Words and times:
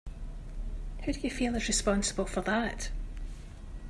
Who 1.03 1.13
do 1.13 1.19
you 1.19 1.29
feel 1.29 1.53
is 1.53 1.67
responsible 1.67 2.25
for 2.25 2.41
that? 2.41 2.89